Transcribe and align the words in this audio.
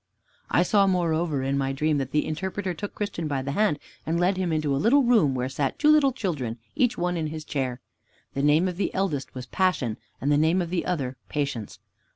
I 0.49 0.63
saw 0.63 0.87
moreover 0.87 1.43
in 1.43 1.59
my 1.59 1.73
dream, 1.73 1.99
that 1.99 2.09
the 2.09 2.25
Interpreter 2.25 2.73
took 2.73 2.95
Christian 2.95 3.27
by 3.27 3.43
the 3.43 3.51
hand 3.51 3.77
and 4.03 4.19
led 4.19 4.35
him 4.35 4.51
into 4.51 4.75
a 4.75 4.81
little 4.81 5.03
room, 5.03 5.35
where 5.35 5.47
sat 5.47 5.77
two 5.77 5.91
little 5.91 6.11
children, 6.11 6.57
each 6.75 6.97
one 6.97 7.17
in 7.17 7.27
his 7.27 7.45
chair. 7.45 7.81
The 8.33 8.41
name 8.41 8.67
of 8.67 8.77
the 8.77 8.91
eldest 8.95 9.35
was 9.35 9.45
Passion, 9.45 9.97
and 10.19 10.31
the 10.31 10.39
name 10.39 10.59
of 10.59 10.71
the 10.71 10.87
other 10.87 11.17
Patience. 11.29 11.77